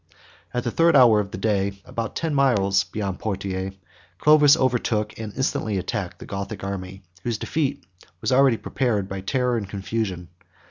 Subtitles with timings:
[0.51, 3.75] At the third hour of the day, about ten miles beyond Poitiers,
[4.17, 7.85] Clovis overtook, and instantly attacked, the Gothic army; whose defeat
[8.19, 10.29] was already prepared by terror and confusion.